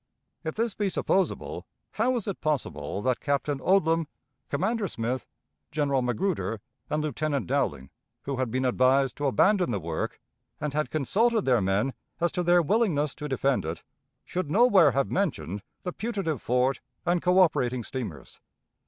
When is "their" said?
11.45-11.61, 12.41-12.63